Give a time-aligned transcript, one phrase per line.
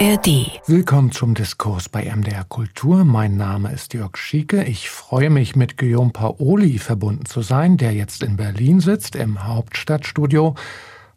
[0.00, 0.60] ARD.
[0.66, 3.04] Willkommen zum Diskurs bei MDR Kultur.
[3.04, 4.64] Mein Name ist Jörg Schieke.
[4.64, 9.44] Ich freue mich, mit Guillaume Paoli verbunden zu sein, der jetzt in Berlin sitzt, im
[9.44, 10.56] Hauptstadtstudio.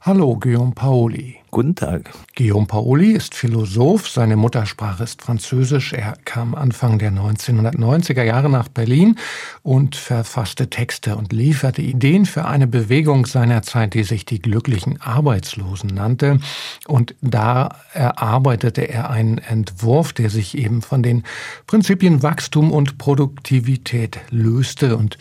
[0.01, 1.37] Hallo, Guillaume Paoli.
[1.49, 2.11] Guten Tag.
[2.35, 5.91] Guillaume Paoli ist Philosoph, seine Muttersprache ist Französisch.
[5.91, 9.17] Er kam Anfang der 1990er Jahre nach Berlin
[9.63, 15.01] und verfasste Texte und lieferte Ideen für eine Bewegung seiner Zeit, die sich die glücklichen
[15.01, 16.39] Arbeitslosen nannte.
[16.85, 21.23] Und da erarbeitete er einen Entwurf, der sich eben von den
[21.65, 25.17] Prinzipien Wachstum und Produktivität löste und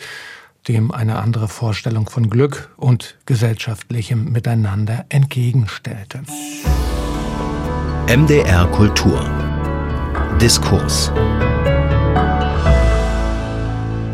[0.67, 6.21] dem eine andere Vorstellung von Glück und gesellschaftlichem Miteinander entgegenstellte.
[8.07, 9.29] MDR Kultur
[10.41, 11.11] Diskurs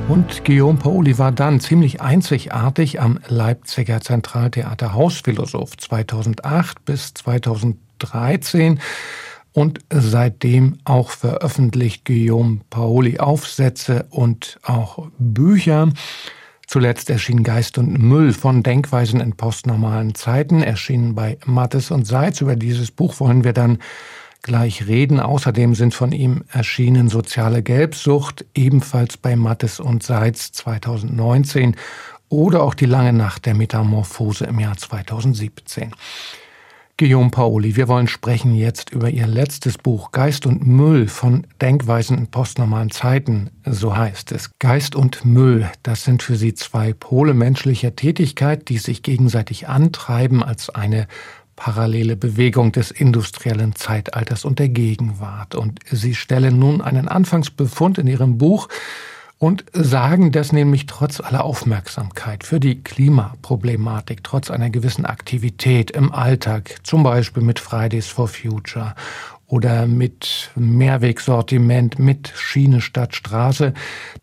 [0.07, 8.79] und Guillaume Paoli war dann ziemlich einzigartig am Leipziger Zentraltheater Hausphilosoph 2008 bis 2013
[9.54, 15.90] und seitdem auch veröffentlicht Guillaume Paoli Aufsätze und auch Bücher.
[16.68, 22.42] Zuletzt erschien Geist und Müll von Denkweisen in postnormalen Zeiten, erschienen bei Mattes und Seitz.
[22.42, 23.80] Über dieses Buch wollen wir dann
[24.42, 25.20] gleich reden.
[25.20, 31.76] Außerdem sind von ihm erschienen Soziale Gelbsucht, ebenfalls bei Mattes und Seitz 2019
[32.30, 35.94] oder auch Die lange Nacht der Metamorphose im Jahr 2017.
[36.98, 42.20] Guillaume Paoli, wir wollen sprechen jetzt über Ihr letztes Buch Geist und Müll von Denkweisen
[42.20, 44.52] in postnormalen Zeiten, so heißt es.
[44.60, 50.44] Geist und Müll, das sind für Sie zwei Pole menschlicher Tätigkeit, die sich gegenseitig antreiben
[50.44, 51.08] als eine
[51.55, 55.55] parallele Bewegung des industriellen Zeitalters und der Gegenwart.
[55.55, 58.70] Und Sie stellen nun einen Anfangsbefund in Ihrem Buch,
[59.44, 66.13] und sagen, dass nämlich trotz aller Aufmerksamkeit für die Klimaproblematik, trotz einer gewissen Aktivität im
[66.13, 68.96] Alltag, zum Beispiel mit Fridays for Future
[69.46, 73.73] oder mit Mehrwegsortiment, mit Schiene statt Straße,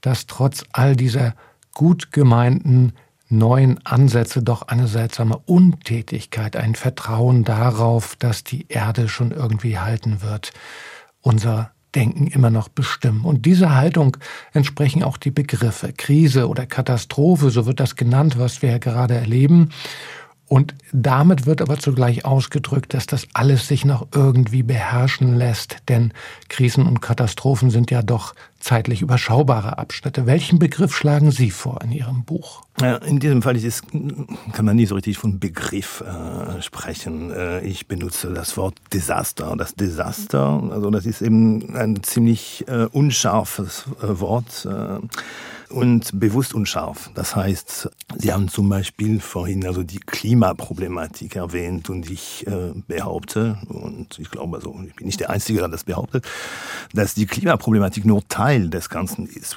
[0.00, 1.34] dass trotz all dieser
[1.75, 2.94] gut gemeinten
[3.28, 10.23] neuen Ansätze doch eine seltsame Untätigkeit, ein Vertrauen darauf, dass die Erde schon irgendwie halten
[10.23, 10.55] wird,
[11.21, 13.25] unser Denken immer noch bestimmen.
[13.25, 14.17] Und dieser Haltung
[14.53, 19.71] entsprechen auch die Begriffe Krise oder Katastrophe, so wird das genannt, was wir gerade erleben.
[20.50, 26.12] Und damit wird aber zugleich ausgedrückt, dass das alles sich noch irgendwie beherrschen lässt, denn
[26.49, 30.26] Krisen und Katastrophen sind ja doch zeitlich überschaubare Abschnitte.
[30.26, 32.62] Welchen Begriff schlagen Sie vor in Ihrem Buch?
[33.06, 37.31] In diesem Fall ist, kann man nie so richtig von Begriff äh, sprechen.
[37.31, 39.54] Äh, ich benutze das Wort Desaster.
[39.56, 44.99] Das Desaster, also das ist eben ein ziemlich äh, unscharfes äh, Wort äh,
[45.72, 47.10] und bewusst unscharf.
[47.15, 53.59] Das heißt, Sie haben zum Beispiel vorhin also die Klimaproblematik erwähnt und ich äh, behaupte,
[53.69, 56.26] und ich glaube also, ich bin nicht der Einzige, der das behauptet,
[56.93, 59.56] dass die Klimaproblematik nur Teil des Ganzen ist.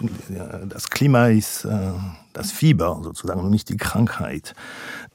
[0.68, 1.92] Das Klima ist äh,
[2.34, 4.54] das Fieber sozusagen und nicht die Krankheit.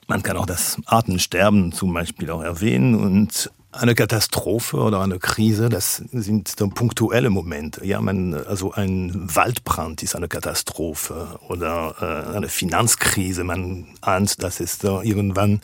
[0.07, 5.69] Man kann auch das Artensterben zum Beispiel auch erwähnen und eine Katastrophe oder eine Krise,
[5.69, 7.85] das sind dann punktuelle Momente.
[7.85, 13.45] Ja, man, also ein Waldbrand ist eine Katastrophe oder äh, eine Finanzkrise.
[13.45, 15.61] Man ahnt, dass es da irgendwann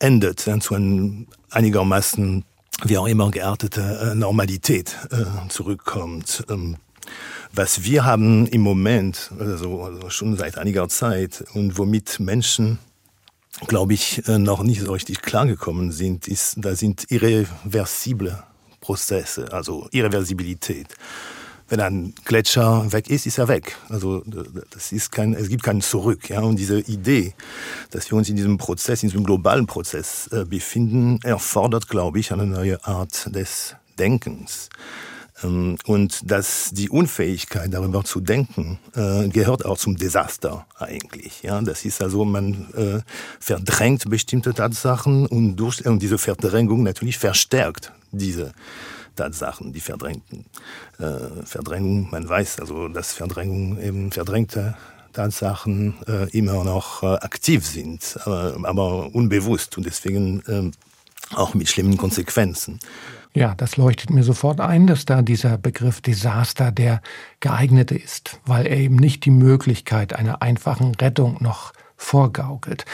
[0.00, 2.44] endet, dann zu einem einigermaßen
[2.84, 4.96] wie auch immer geartete äh, Normalität
[5.48, 6.44] zurückkommt.
[7.52, 12.78] Was wir haben im Moment, also, also schon seit einiger Zeit und womit Menschen
[13.66, 18.42] glaube ich, äh, noch nicht so richtig klargekommen sind, ist, da sind irreversible
[18.80, 20.88] Prozesse, also Irreversibilität.
[21.68, 23.76] Wenn ein Gletscher weg ist, ist er weg.
[23.88, 24.24] Also
[24.70, 26.28] das ist kein, es gibt keinen Zurück.
[26.28, 26.40] Ja?
[26.40, 27.34] Und diese Idee,
[27.90, 32.32] dass wir uns in diesem Prozess, in diesem globalen Prozess äh, befinden, erfordert, glaube ich,
[32.32, 34.68] eine neue Art des Denkens.
[35.42, 41.42] Ähm, und dass die Unfähigkeit, darüber zu denken, äh, gehört auch zum Desaster eigentlich.
[41.42, 43.00] Ja, das ist also, man äh,
[43.38, 48.52] verdrängt bestimmte Tatsachen und, durch, und diese Verdrängung natürlich verstärkt diese
[49.16, 50.46] Tatsachen, die verdrängten.
[50.98, 54.76] Äh, Verdrängung, man weiß also, dass Verdrängung eben verdrängte
[55.12, 60.70] Tatsachen äh, immer noch äh, aktiv sind, aber, unbewusst und deswegen äh,
[61.34, 62.78] auch mit schlimmen Konsequenzen.
[62.82, 63.19] Ja,
[63.54, 67.00] das leuchtet mir sofort ein, dass da dieser Begriff Desaster der
[67.38, 72.86] geeignete ist, weil er eben nicht die Möglichkeit einer einfachen Rettung noch vorgaukelt.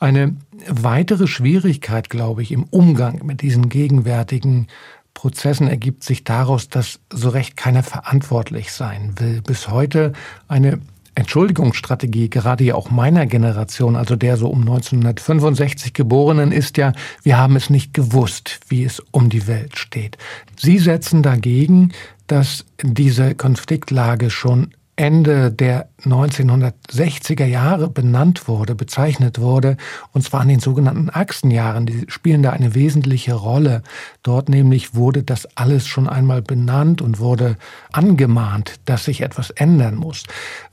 [0.00, 0.36] Eine
[0.68, 4.68] weitere Schwierigkeit, glaube ich, im Umgang mit diesen gegenwärtigen
[5.12, 9.42] Prozessen ergibt sich daraus, dass so recht keiner verantwortlich sein will.
[9.42, 10.12] Bis heute
[10.48, 10.80] eine
[11.14, 17.38] Entschuldigungsstrategie, gerade ja auch meiner Generation, also der so um 1965 Geborenen, ist ja, wir
[17.38, 20.18] haben es nicht gewusst, wie es um die Welt steht.
[20.56, 21.92] Sie setzen dagegen,
[22.26, 29.76] dass diese Konfliktlage schon Ende der 1960er Jahre benannt wurde, bezeichnet wurde,
[30.12, 31.86] und zwar in den sogenannten Achsenjahren.
[31.86, 33.82] Die spielen da eine wesentliche Rolle.
[34.22, 37.56] Dort nämlich wurde das alles schon einmal benannt und wurde
[37.92, 40.22] angemahnt, dass sich etwas ändern muss.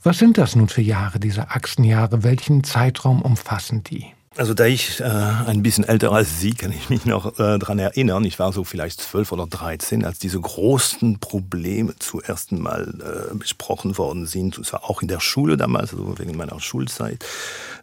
[0.03, 2.23] Was sind das nun für Jahre, diese Achsenjahre?
[2.23, 4.07] Welchen Zeitraum umfassen die?
[4.37, 7.79] Also da ich äh, ein bisschen älter als Sie, kann ich mich noch äh, dran
[7.79, 8.23] erinnern.
[8.23, 12.93] Ich war so vielleicht zwölf oder dreizehn, als diese großen Probleme zum ersten Mal
[13.33, 14.57] äh, besprochen worden sind.
[14.57, 17.25] Und zwar auch in der Schule damals, also wegen meiner Schulzeit.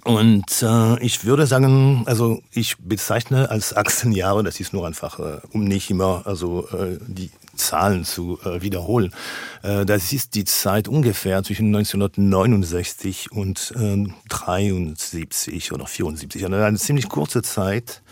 [0.04, 5.40] Und äh, ich würde sagen, also ich bezeichne als Achsenjahre, das ist nur einfach, äh,
[5.52, 9.12] um nicht immer also äh, die Zahlen zu äh, wiederholen.
[9.62, 16.44] Äh, das ist die Zeit ungefähr zwischen 1969 und äh, 73 oder 74.
[16.44, 18.02] Also eine ziemlich kurze Zeit,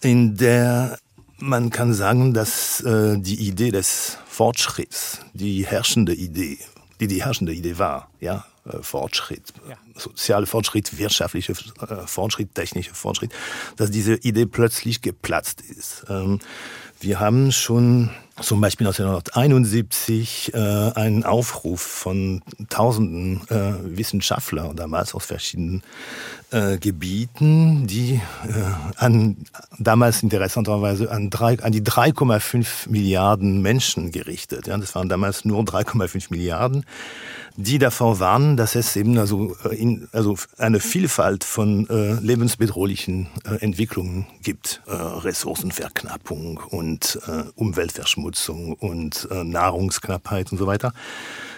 [0.00, 0.98] in der
[1.38, 6.58] man kann sagen, dass äh, die Idee des Fortschritts, die herrschende Idee,
[7.00, 9.76] die die herrschende Idee war, ja, äh, Fortschritt, ja.
[9.94, 13.32] soziale Fortschritt, wirtschaftliche äh, Fortschritt, technische Fortschritt,
[13.76, 16.06] dass diese Idee plötzlich geplatzt ist.
[16.08, 16.40] Ähm,
[17.00, 25.26] wir haben schon zum Beispiel 1971 äh, einen Aufruf von tausenden äh, Wissenschaftler damals aus
[25.26, 25.82] verschiedenen
[26.50, 28.52] äh, Gebieten, die äh,
[28.96, 29.36] an
[29.78, 34.66] damals interessanterweise an, drei, an die 3,5 Milliarden Menschen gerichtet.
[34.66, 36.84] Ja, das waren damals nur 3,5 Milliarden
[37.56, 43.28] die davor warnen, dass es eben also, äh, in, also eine Vielfalt von äh, lebensbedrohlichen
[43.60, 44.82] Entwicklungen gibt.
[44.86, 47.44] Ressourcenverknappung und äh,
[48.24, 50.92] Umweltverschmutzung und äh, Nahrungsknappheit und so weiter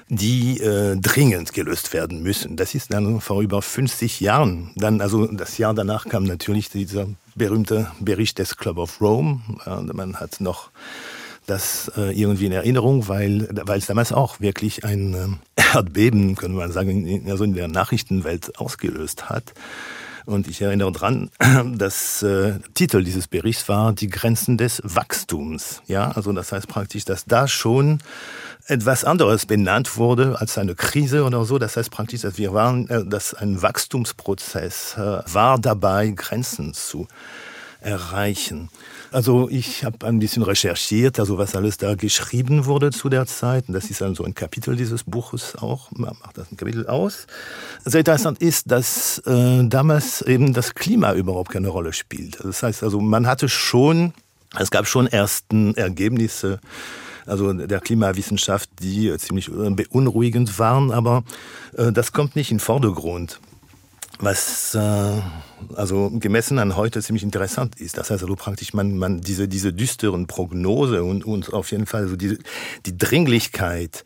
[0.09, 2.55] die äh, dringend gelöst werden müssen.
[2.57, 4.71] Das ist dann vor über 50 Jahren.
[4.77, 9.41] Dann, also das Jahr danach kam natürlich dieser berühmte Bericht des Club of Rome.
[9.67, 10.71] Äh, man hat noch
[11.49, 16.57] das äh, irgendwie in Erinnerung, weil, weil es damals auch wirklich ein äh, Erdbeben, könnte
[16.57, 19.55] man sagen, also in der Nachrichtenwelt ausgelöst hat.
[20.27, 21.31] Und ich erinnere dran,
[21.77, 25.83] dass äh, Titel dieses Berichts war Die Grenzen des Wachstums.
[25.87, 28.01] Ja, also das heißt praktisch, dass da schon
[28.67, 31.59] etwas anderes benannt wurde als eine Krise oder so.
[31.59, 37.07] Das heißt praktisch, dass wir waren, äh, dass ein Wachstumsprozess äh, war dabei, Grenzen zu
[37.81, 38.69] erreichen.
[39.17, 43.67] Also ich habe ein bisschen recherchiert, also was alles da geschrieben wurde zu der Zeit.
[43.67, 47.27] Und das ist also ein Kapitel dieses Buches auch, man macht das ein Kapitel aus.
[47.83, 52.45] Sehr interessant ist, dass äh, damals eben das Klima überhaupt keine Rolle spielt.
[52.45, 54.13] Das heißt also, man hatte schon,
[54.59, 56.61] es gab schon ersten Ergebnisse,
[57.25, 61.25] also der Klimawissenschaft, die ziemlich beunruhigend waren, aber
[61.79, 63.41] äh, das kommt nicht in den Vordergrund
[64.19, 65.21] was äh,
[65.75, 67.99] also gemessen an heute ziemlich interessant ist.
[67.99, 72.09] Das heißt also praktisch man, man diese, diese düsteren Prognose und, und auf jeden Fall
[72.09, 72.39] so die,
[72.87, 74.05] die Dringlichkeit,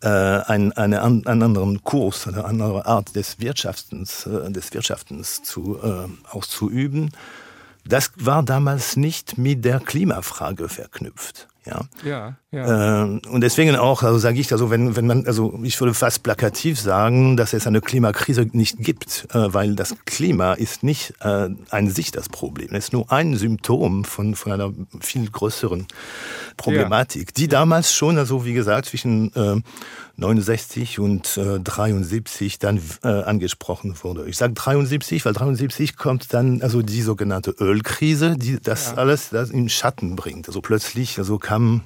[0.00, 5.78] äh, ein, eine, einen anderen Kurs, eine andere Art des Wirtschaftens, äh, des Wirtschaftens zu,
[5.82, 7.10] äh, auszuüben,
[7.84, 11.48] das war damals nicht mit der Klimafrage verknüpft.
[11.64, 13.04] Ja, ja, ja.
[13.04, 16.24] Äh, und deswegen auch, also sage ich, also wenn, wenn man, also ich würde fast
[16.24, 21.50] plakativ sagen, dass es eine Klimakrise nicht gibt, äh, weil das Klima ist nicht äh,
[21.70, 22.68] an sich das Problem.
[22.72, 25.86] Es ist nur ein Symptom von, von einer viel größeren
[26.56, 27.32] Problematik, ja.
[27.36, 29.60] die damals schon, also wie gesagt, zwischen äh,
[30.16, 34.28] 69 und äh, 73 dann äh, angesprochen wurde.
[34.28, 38.94] Ich sage 73, weil 73 kommt dann also die sogenannte Ölkrise, die das ja.
[38.94, 40.48] alles das in Schatten bringt.
[40.48, 41.82] Also plötzlich also kam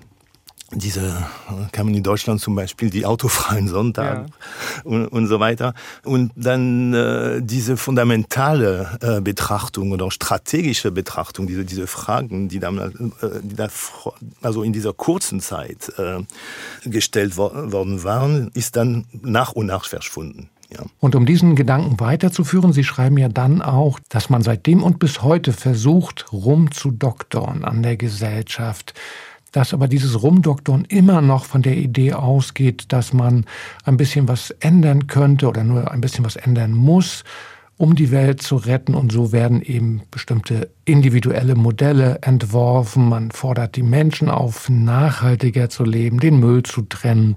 [0.73, 1.25] diese
[1.70, 4.82] kamen in Deutschland zum Beispiel die autofreien Sonntage ja.
[4.82, 5.75] und, und so weiter.
[6.04, 12.78] Und dann äh, diese fundamentale äh, Betrachtung oder strategische Betrachtung, diese, diese Fragen, die, dann,
[12.78, 12.90] äh,
[13.42, 13.68] die da
[14.42, 16.25] also in dieser kurzen Zeit äh,
[16.88, 20.50] gestellt wo worden waren, ist dann nach und nach verschwunden.
[20.70, 20.85] Ja.
[20.99, 25.23] Und um diesen Gedanken weiterzuführen, Sie schreiben ja dann auch, dass man seitdem und bis
[25.23, 28.94] heute versucht, rumzudoktern an der Gesellschaft
[29.53, 33.45] dass aber dieses Rumdoktoren immer noch von der Idee ausgeht, dass man
[33.85, 37.25] ein bisschen was ändern könnte oder nur ein bisschen was ändern muss,
[37.79, 38.95] um die Welt zu retten.
[38.95, 43.09] Und so werden eben bestimmte individuelle Modelle entworfen.
[43.09, 47.37] Man fordert die Menschen auf, nachhaltiger zu leben, den Müll zu trennen,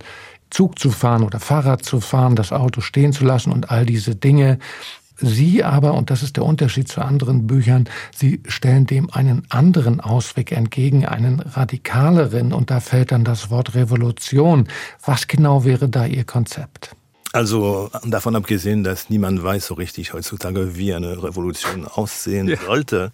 [0.50, 4.16] Zug zu fahren oder Fahrrad zu fahren, das Auto stehen zu lassen und all diese
[4.16, 4.58] Dinge.
[5.22, 7.86] Sie aber, und das ist der Unterschied zu anderen Büchern,
[8.16, 13.76] Sie stellen dem einen anderen Ausweg entgegen, einen radikaleren, und da fällt dann das Wort
[13.76, 14.68] Revolution.
[15.06, 16.96] Was genau wäre da Ihr Konzept?
[17.32, 22.58] Also davon abgesehen, dass niemand weiß so richtig heutzutage, wie eine Revolution aussehen ja.
[22.58, 23.12] sollte.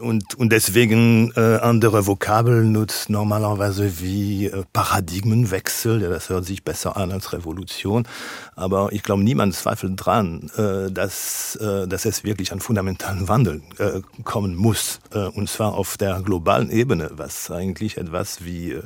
[0.00, 6.64] Und, und deswegen äh, andere Vokabeln nutzt normalerweise wie äh, Paradigmenwechsel, ja, das hört sich
[6.64, 8.08] besser an als Revolution,
[8.56, 13.62] aber ich glaube, niemand zweifelt dran, äh, dass, äh, dass es wirklich einen fundamentalen Wandel
[13.78, 14.98] äh, kommen muss.
[15.14, 18.82] Äh, und zwar auf der globalen Ebene, was eigentlich etwas wie, äh,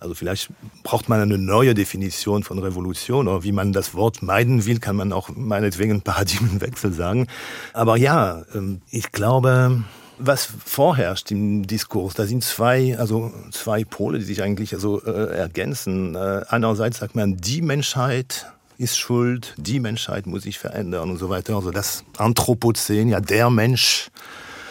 [0.00, 0.50] also vielleicht
[0.82, 4.80] braucht man eine neue Definition von Revolution oder wie man das Wort Wort meiden will,
[4.80, 7.28] kann man auch meinetwegen Paradigmenwechsel sagen.
[7.72, 9.84] Aber ja, ähm, ich glaube,
[10.18, 15.36] was vorherrscht im Diskurs, da sind zwei, also zwei Pole, die sich eigentlich also äh,
[15.36, 16.16] ergänzen.
[16.16, 21.28] Äh, einerseits sagt man, die Menschheit ist schuld, die Menschheit muss sich verändern und so
[21.28, 21.54] weiter.
[21.54, 24.10] Also das Anthropozän, ja der Mensch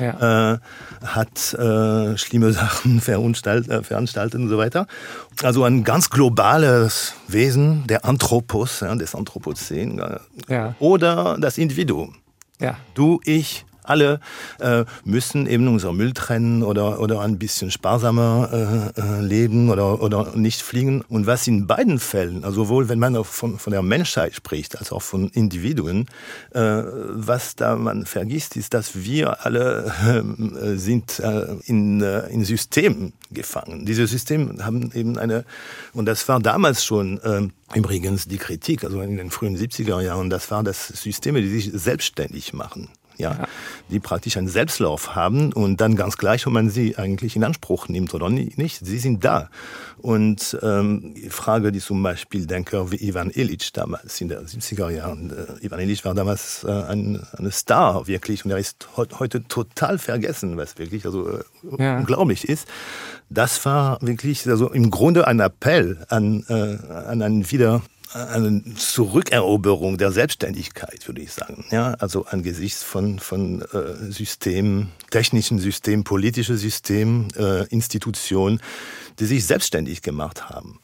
[0.01, 0.53] ja.
[0.53, 0.57] äh,
[1.05, 4.87] hat äh, schlimme Sachen äh, veranstaltet und so weiter.
[5.43, 9.99] Also ein ganz globales Wesen, der Anthropos, ja, des Anthropozän.
[9.99, 10.75] Äh, ja.
[10.79, 12.15] Oder das Individuum.
[12.93, 14.19] Du, ich, alle
[14.59, 20.01] äh, müssen eben unser Müll trennen oder, oder ein bisschen sparsamer äh, äh, leben oder,
[20.01, 21.01] oder nicht fliegen.
[21.01, 24.91] Und was in beiden Fällen, also sowohl wenn man von, von der Menschheit spricht, als
[24.91, 26.07] auch von Individuen,
[26.53, 29.91] äh, was da man vergisst, ist, dass wir alle
[30.61, 33.85] äh, sind äh, in, äh, in Systemen gefangen.
[33.85, 35.45] Diese Systeme haben eben eine,
[35.93, 37.47] und das war damals schon äh,
[37.77, 41.71] übrigens die Kritik, also in den frühen 70er Jahren, das war das Systeme, die sich
[41.73, 42.89] selbstständig machen
[43.21, 43.47] ja,
[43.89, 47.87] die praktisch einen Selbstlauf haben und dann ganz gleich, ob man sie eigentlich in Anspruch
[47.87, 49.49] nimmt oder nicht, sie sind da.
[49.97, 54.89] Und ähm, die Frage, die zum Beispiel Denker wie Ivan Illich damals in den 70er
[54.89, 59.47] Jahren, äh, Ivan Illich war damals äh, ein, ein Star wirklich und er ist heute
[59.47, 61.43] total vergessen, was wirklich also äh,
[61.77, 61.97] ja.
[61.99, 62.67] unglaublich ist.
[63.29, 67.81] Das war wirklich also im Grunde ein Appell an, äh, an einen wieder
[68.13, 71.65] eine Zurückeroberung der Selbstständigkeit, würde ich sagen.
[71.71, 78.61] Ja, also angesichts von, von äh, Systemen, technischen Systemen, politischen Systemen, äh, Institutionen,
[79.19, 80.79] die sich selbstständig gemacht haben.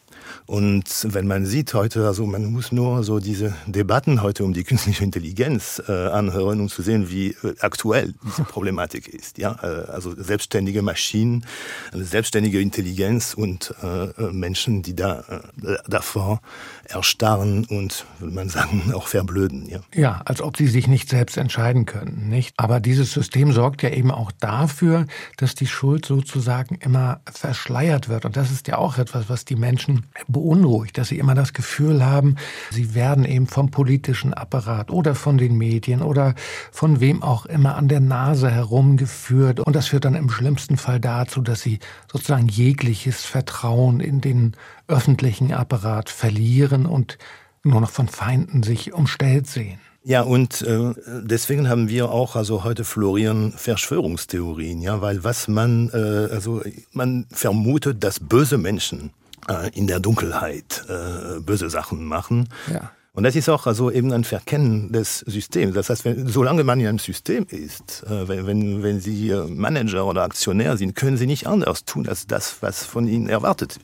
[0.45, 4.63] Und wenn man sieht heute, also man muss nur so diese Debatten heute um die
[4.63, 9.37] künstliche Intelligenz äh, anhören, um zu sehen, wie äh, aktuell diese Problematik ist.
[9.37, 11.45] Ja, äh, also selbstständige Maschinen,
[11.93, 15.19] selbstständige Intelligenz und äh, äh Menschen, die da
[15.63, 16.41] äh, davor
[16.85, 19.67] erstarren und, würde man sagen, auch verblöden.
[19.67, 19.79] Ja.
[19.93, 22.53] ja, als ob sie sich nicht selbst entscheiden können, nicht?
[22.57, 25.05] Aber dieses System sorgt ja eben auch dafür,
[25.37, 28.25] dass die Schuld sozusagen immer verschleiert wird.
[28.25, 32.05] Und das ist ja auch etwas, was die Menschen beunruhigt, dass sie immer das Gefühl
[32.05, 32.35] haben,
[32.71, 36.35] sie werden eben vom politischen Apparat oder von den Medien oder
[36.71, 39.59] von wem auch immer an der Nase herumgeführt.
[39.59, 41.79] Und das führt dann im schlimmsten Fall dazu, dass sie
[42.11, 44.55] sozusagen jegliches Vertrauen in den
[44.87, 47.17] öffentlichen Apparat verlieren und
[47.63, 49.79] nur noch von Feinden sich umstellt sehen.
[50.03, 55.89] Ja, und äh, deswegen haben wir auch, also heute florieren Verschwörungstheorien, ja, weil was man,
[55.93, 56.61] äh, also
[56.93, 59.11] man vermutet, dass böse Menschen
[59.47, 62.49] äh, in der Dunkelheit äh, böse Sachen machen.
[62.71, 62.91] Ja.
[63.13, 65.73] Und das ist auch also eben ein Verkennen des Systems.
[65.73, 69.47] Das heißt, wenn, solange man in einem System ist, äh, wenn, wenn, wenn Sie äh,
[69.47, 73.79] Manager oder Aktionär sind, können Sie nicht anders tun als das, was von Ihnen erwartet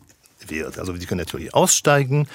[0.50, 0.80] wird.
[0.80, 2.28] Also Sie können natürlich aussteigen,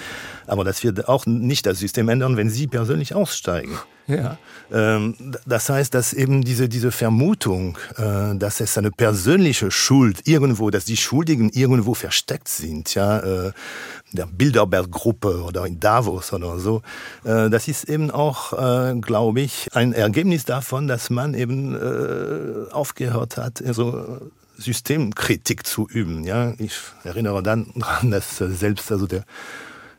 [0.47, 3.79] aber das wird auch nicht das System ändern, wenn Sie persönlich aussteigen.
[4.09, 4.38] Ja.
[4.73, 5.15] Ähm,
[5.47, 10.87] das heißt, dass eben diese, diese Vermutung, äh, dass es eine persönliche Schuld irgendwo, dass
[10.87, 13.53] die Schuldigen irgendwo versteckt sind, ja, äh,
[14.12, 16.81] der Bilderberg-Gruppe oder in Davos oder so,
[17.25, 18.53] äh, das ist eben auch,
[19.03, 21.77] glaube ich, ein Ergebnis davon, dass man eben
[22.73, 26.25] aufgehört hat, also Systemkritik zu üben.
[26.25, 26.75] Ja, ich
[27.05, 29.25] erinnere dann daran, dass selbst also der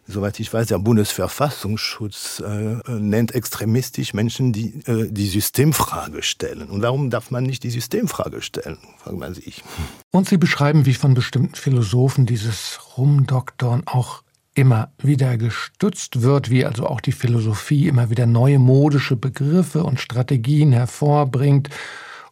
[0.10, 6.70] soweit ich weiß, der Bundesverfassungsschutz äh, nennt extremistisch Menschen, die äh, die Systemfrage stellen.
[6.70, 9.64] Und warum darf man nicht die Systemfrage stellen, fragt man sich.
[10.12, 14.24] Und Sie beschreiben, wie von bestimmten Philosophen dieses Rumdoktorn auch
[14.56, 20.00] immer wieder gestützt wird, wie also auch die Philosophie immer wieder neue modische Begriffe und
[20.00, 21.70] Strategien hervorbringt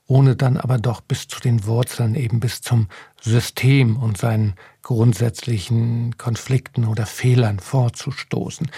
[0.08, 2.88] ohne dann aber doch bis zu den Wurzeln, eben bis zum
[3.22, 8.72] System und seinen grundsätzlichen Konflikten oder Fehlern vorzustoßen.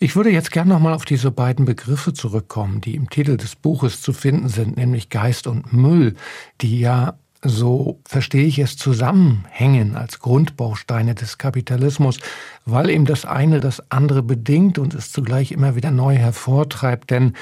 [0.00, 4.02] Ich würde jetzt gern nochmal auf diese beiden Begriffe zurückkommen, die im Titel des Buches
[4.02, 6.16] zu finden sind, nämlich Geist und Müll,
[6.60, 12.18] die ja so verstehe ich es, zusammenhängen als Grundbausteine des Kapitalismus,
[12.64, 17.10] weil eben das eine das andere bedingt und es zugleich immer wieder neu hervortreibt.
[17.10, 17.34] Denn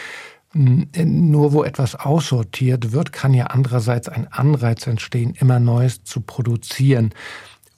[0.52, 7.10] nur wo etwas aussortiert wird, kann ja andererseits ein Anreiz entstehen, immer Neues zu produzieren.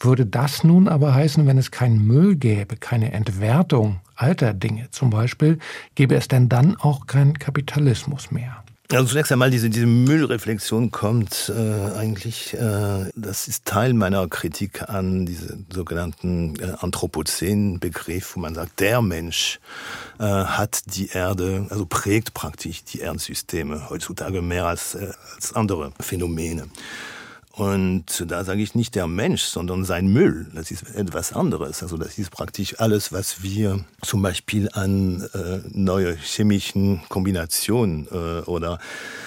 [0.01, 5.11] Würde das nun aber heißen, wenn es keinen Müll gäbe, keine Entwertung alter Dinge zum
[5.11, 5.59] Beispiel,
[5.95, 8.65] gäbe es denn dann auch keinen Kapitalismus mehr?
[8.91, 14.89] Also zunächst einmal diese, diese Müllreflexion kommt äh, eigentlich, äh, das ist Teil meiner Kritik
[14.89, 19.61] an diese sogenannten äh, Anthropozän-Begriff, wo man sagt, der Mensch
[20.19, 25.93] äh, hat die Erde, also prägt praktisch die Erdsysteme heutzutage mehr als, äh, als andere
[25.99, 26.69] Phänomene.
[27.53, 30.47] Und da sage ich nicht der Mensch, sondern sein Müll.
[30.55, 31.83] Das ist etwas anderes.
[31.83, 38.41] Also das ist praktisch alles, was wir zum Beispiel an äh, neue chemischen Kombinationen äh,
[38.49, 38.79] oder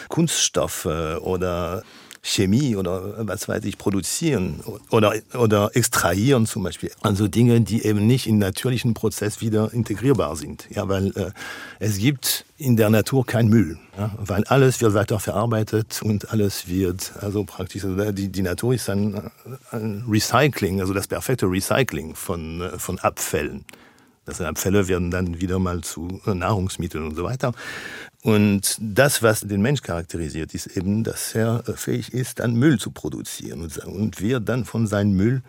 [0.10, 1.84] Kunststoffe oder
[2.25, 6.91] Chemie oder was weiß ich produzieren oder, oder extrahieren zum Beispiel.
[7.01, 10.67] Also Dinge, die eben nicht im natürlichen Prozess wieder integrierbar sind.
[10.72, 11.32] Ja, weil äh,
[11.79, 16.67] es gibt in der Natur kein Müll, ja, weil alles wird weiter verarbeitet und alles
[16.67, 19.29] wird also praktisch also die, die Natur ist ein,
[19.72, 23.65] ein Recycling, also das perfekte Recycling von, äh, von Abfällen.
[24.25, 27.53] Das Abfälle werden dann wieder mal zu Nahrungsmitteln und so weiter.
[28.25, 32.89] Und das, was den Mensch charakterisiert, ist eben, dass er fähig ist, dann Müll zu
[32.89, 35.44] produzieren und wird dann von seinem Müll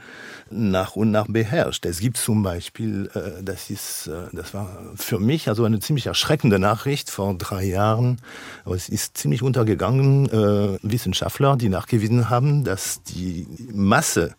[0.50, 1.86] nach und nach beherrscht.
[1.86, 6.04] Es gibt zum Beispiel, äh, das ist, äh, das war für mich also eine ziemlich
[6.04, 8.18] erschreckende Nachricht vor drei Jahren,
[8.66, 14.34] aber es ist ziemlich untergegangen, äh, Wissenschaftler, die nachgewiesen haben, dass die Masse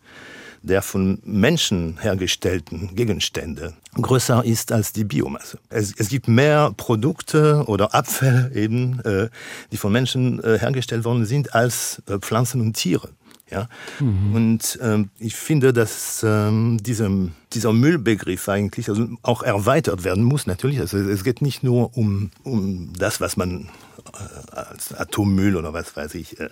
[0.62, 5.60] der von Menschen hergestellten Gegenstände größer ist als die Biomasse.
[5.70, 9.30] Es, es gibt mehr Produkte oder Abfälle eben, äh,
[9.72, 13.10] die von Menschen äh, hergestellt worden sind, als äh, Pflanzen und Tiere.
[13.50, 13.70] Ja?
[14.00, 14.36] Mhm.
[14.36, 20.48] Und ähm, ich finde, dass ähm, diesem, dieser Müllbegriff eigentlich also auch erweitert werden muss.
[20.48, 23.70] Natürlich, also es geht nicht nur um, um das, was man
[24.52, 26.50] als Atommüll oder was weiß ich äh,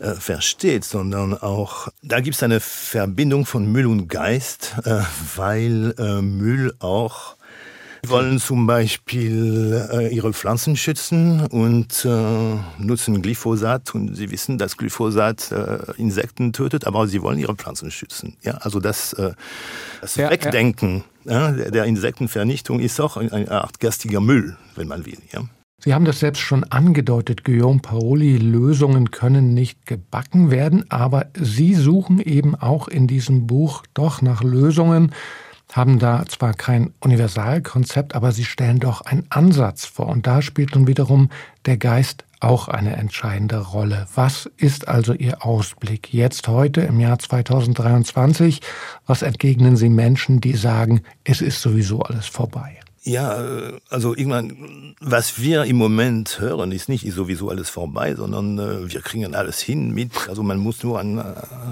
[0.00, 5.00] äh, versteht, sondern auch, da gibt es eine Verbindung von Müll und Geist, äh,
[5.36, 7.38] weil äh, Müll auch
[8.06, 14.76] wollen zum Beispiel äh, ihre Pflanzen schützen und äh, nutzen Glyphosat und sie wissen, dass
[14.76, 18.36] Glyphosat äh, Insekten tötet, aber sie wollen ihre Pflanzen schützen.
[18.42, 19.32] Ja, also das, äh,
[20.00, 21.04] das ja, Wegdenken.
[21.24, 25.18] Ja, der Insektenvernichtung ist auch eine Art gastiger Müll, wenn man will.
[25.32, 25.42] Ja.
[25.80, 31.74] Sie haben das selbst schon angedeutet, Guillaume Paoli, Lösungen können nicht gebacken werden, aber Sie
[31.74, 35.12] suchen eben auch in diesem Buch doch nach Lösungen,
[35.72, 40.08] haben da zwar kein Universalkonzept, aber Sie stellen doch einen Ansatz vor.
[40.08, 41.30] Und da spielt nun wiederum
[41.64, 44.06] der Geist auch eine entscheidende Rolle.
[44.14, 48.62] Was ist also Ihr Ausblick jetzt heute im Jahr 2023?
[49.06, 52.80] Was entgegnen Sie Menschen, die sagen, es ist sowieso alles vorbei?
[53.08, 58.58] Ja, äh, also irgendwann, was wir im Moment hören, ist nicht sowieso alles vorbei, sondern
[58.58, 60.28] äh, wir kriegen alles hin mit.
[60.28, 61.22] Also man muss nur einen, äh,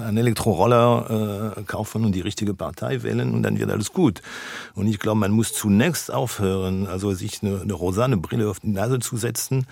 [0.03, 4.23] einen Elektroroller äh, kaufen und die richtige Partei wählen und dann wird alles gut.
[4.73, 8.69] Und ich glaube, man muss zunächst aufhören, also sich eine, eine rosane Brille auf die
[8.69, 9.67] Nase zu setzen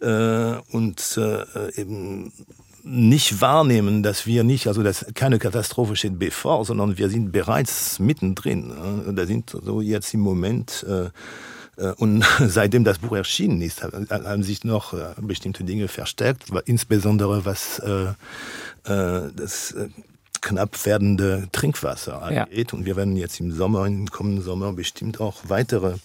[0.00, 2.30] äh, und äh, eben
[2.88, 7.98] nicht wahrnehmen, dass wir nicht, also dass keine Katastrophe steht bevor, sondern wir sind bereits
[7.98, 8.72] mittendrin.
[9.14, 11.10] Da sind so jetzt im Moment äh,
[11.82, 17.44] äh, und seitdem das Buch erschienen ist, haben sich noch äh, bestimmte Dinge verstärkt, insbesondere
[17.44, 17.82] was
[18.84, 19.74] das
[20.40, 22.72] knapp werdende Trinkwasser angeht.
[22.72, 22.78] Ja.
[22.78, 25.96] Und wir werden jetzt im Sommer, im kommenden Sommer bestimmt auch weitere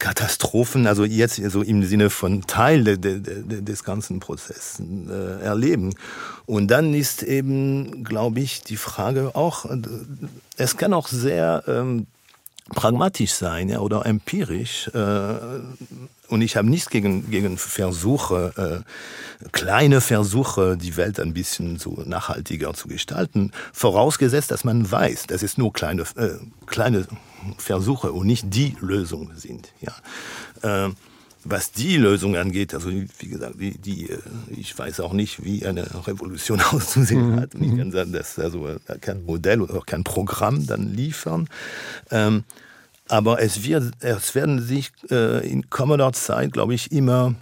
[0.00, 5.44] Katastrophen, also jetzt so im Sinne von Teil de, de, de, des ganzen Prozesses äh,
[5.44, 5.94] erleben.
[6.46, 9.78] Und dann ist eben, glaube ich, die Frage auch, äh,
[10.56, 12.06] es kann auch sehr ähm,
[12.74, 14.88] pragmatisch sein ja, oder empirisch.
[14.88, 15.34] Äh,
[16.28, 18.84] und ich habe nichts gegen, gegen Versuche,
[19.44, 25.26] äh, kleine Versuche, die Welt ein bisschen so nachhaltiger zu gestalten, vorausgesetzt, dass man weiß,
[25.26, 26.30] dass es nur kleine, äh,
[26.66, 27.06] kleine
[27.58, 29.72] Versuche und nicht die Lösung sind.
[29.80, 30.92] Ja.
[31.44, 35.44] Äh, was die Lösung angeht, also wie gesagt, die, die, äh, ich weiß auch nicht,
[35.44, 37.40] wie eine Revolution auszusehen mhm.
[37.40, 37.54] hat.
[37.54, 38.68] Und ich kann sagen, dass also
[39.00, 41.48] kein Modell oder kein Programm dann liefern.
[42.10, 42.44] Ähm,
[43.08, 47.34] aber es, wird, es werden sich äh, in kommender Zeit, glaube ich, immer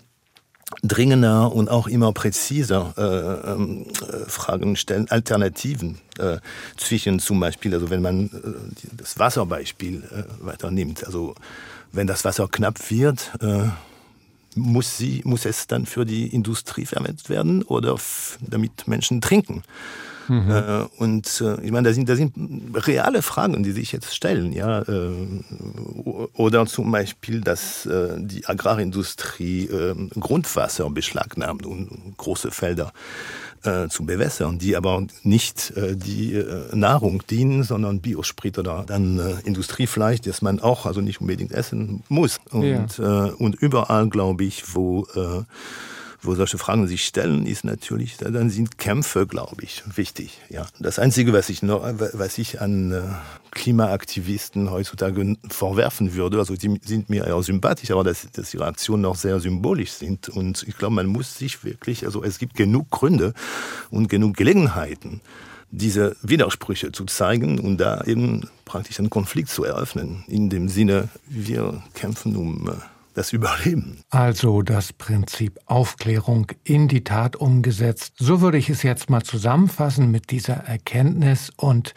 [0.82, 6.38] dringender und auch immer präziser äh, ähm, äh, Fragen stellen, Alternativen äh,
[6.76, 11.34] zwischen zum Beispiel, also wenn man äh, das Wasserbeispiel äh, weiter nimmt, also
[11.92, 13.68] wenn das Wasser knapp wird, äh,
[14.54, 17.96] muss, sie, muss es dann für die Industrie verwendet werden oder
[18.40, 19.62] damit Menschen trinken.
[20.28, 20.50] Mhm.
[20.50, 22.34] Äh, und äh, ich meine, da sind, da sind
[22.74, 24.52] reale Fragen, die sich jetzt stellen.
[24.52, 24.82] Ja?
[24.82, 25.10] Äh,
[26.34, 32.92] oder zum Beispiel, dass äh, die Agrarindustrie äh, Grundwasser beschlagnahmt und große Felder
[33.64, 39.18] äh, zu bewässern, die aber nicht äh, die äh, Nahrung dienen, sondern Biosprit oder dann
[39.18, 42.38] äh, Industriefleisch, das man auch also nicht unbedingt essen muss.
[42.50, 43.26] Und, ja.
[43.26, 45.42] äh, und überall, glaube ich, wo äh,
[46.20, 50.40] wo solche Fragen sich stellen, ist natürlich, dann sind Kämpfe, glaube ich, wichtig.
[50.48, 50.66] Ja.
[50.80, 53.02] Das Einzige, was ich, noch, was ich an äh,
[53.52, 59.02] Klimaaktivisten heutzutage vorwerfen würde, also die sind mir eher sympathisch, aber dass, dass ihre Aktionen
[59.02, 60.28] noch sehr symbolisch sind.
[60.28, 63.32] Und ich glaube, man muss sich wirklich, also es gibt genug Gründe
[63.90, 65.20] und genug Gelegenheiten,
[65.70, 70.24] diese Widersprüche zu zeigen und da eben praktisch einen Konflikt zu eröffnen.
[70.26, 72.72] In dem Sinne, wir kämpfen um äh,
[73.18, 74.00] das Überleben.
[74.10, 78.14] Also das Prinzip Aufklärung in die Tat umgesetzt.
[78.18, 81.94] So würde ich es jetzt mal zusammenfassen mit dieser Erkenntnis und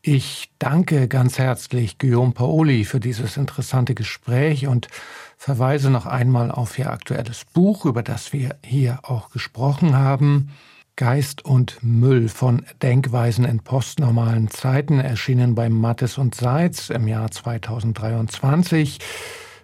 [0.00, 4.88] ich danke ganz herzlich Guillaume Paoli für dieses interessante Gespräch und
[5.36, 10.50] verweise noch einmal auf Ihr aktuelles Buch, über das wir hier auch gesprochen haben.
[10.96, 17.30] Geist und Müll von Denkweisen in postnormalen Zeiten erschienen bei Mattes und Seitz im Jahr
[17.30, 18.98] 2023.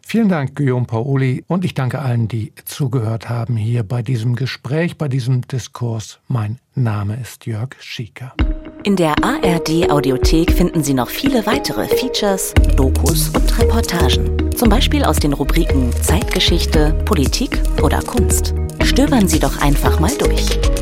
[0.08, 4.98] Vielen Dank, Guillaume Paoli, und ich danke allen, die zugehört haben hier bei diesem Gespräch,
[4.98, 6.20] bei diesem Diskurs.
[6.28, 8.32] Mein Name ist Jörg Schieker.
[8.84, 14.52] In der ARD Audiothek finden Sie noch viele weitere Features, Dokus und Reportagen.
[14.54, 18.54] Zum Beispiel aus den Rubriken Zeitgeschichte, Politik oder Kunst.
[18.84, 20.75] Stöbern Sie doch einfach mal durch.